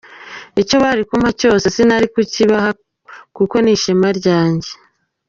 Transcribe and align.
Icyo 0.61 0.75
bari 0.83 1.01
kumpa 1.09 1.29
cyose 1.39 1.65
sinari 1.75 2.07
kukibaha 2.13 2.69
kuko 3.37 3.55
ni 3.59 3.71
ishema 3.75 4.07
ryanjye. 4.19 4.71